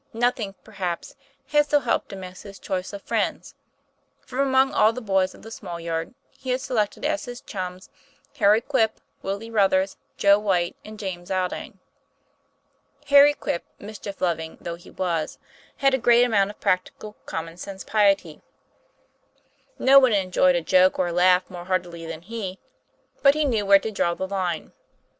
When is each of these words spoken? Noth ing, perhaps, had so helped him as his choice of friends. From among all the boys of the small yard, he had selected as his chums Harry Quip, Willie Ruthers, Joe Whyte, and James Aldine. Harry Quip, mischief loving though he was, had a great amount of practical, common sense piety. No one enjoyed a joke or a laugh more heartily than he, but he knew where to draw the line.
Noth 0.13 0.39
ing, 0.39 0.55
perhaps, 0.63 1.15
had 1.49 1.69
so 1.69 1.79
helped 1.79 2.11
him 2.11 2.23
as 2.23 2.41
his 2.41 2.57
choice 2.57 2.91
of 2.91 3.03
friends. 3.03 3.53
From 4.25 4.39
among 4.39 4.73
all 4.73 4.91
the 4.91 4.99
boys 4.99 5.35
of 5.35 5.43
the 5.43 5.51
small 5.51 5.79
yard, 5.79 6.15
he 6.31 6.49
had 6.49 6.59
selected 6.59 7.05
as 7.05 7.25
his 7.25 7.39
chums 7.39 7.91
Harry 8.39 8.61
Quip, 8.61 8.99
Willie 9.21 9.51
Ruthers, 9.51 9.97
Joe 10.17 10.39
Whyte, 10.39 10.75
and 10.83 10.97
James 10.97 11.29
Aldine. 11.29 11.77
Harry 13.09 13.35
Quip, 13.35 13.63
mischief 13.77 14.21
loving 14.21 14.57
though 14.59 14.73
he 14.73 14.89
was, 14.89 15.37
had 15.77 15.93
a 15.93 15.99
great 15.99 16.23
amount 16.23 16.49
of 16.49 16.59
practical, 16.59 17.15
common 17.27 17.55
sense 17.57 17.83
piety. 17.83 18.41
No 19.77 19.99
one 19.99 20.13
enjoyed 20.13 20.55
a 20.55 20.61
joke 20.61 20.97
or 20.97 21.09
a 21.09 21.13
laugh 21.13 21.47
more 21.47 21.65
heartily 21.65 22.07
than 22.07 22.23
he, 22.23 22.57
but 23.21 23.35
he 23.35 23.45
knew 23.45 23.67
where 23.67 23.77
to 23.77 23.91
draw 23.91 24.15
the 24.15 24.27
line. 24.27 24.71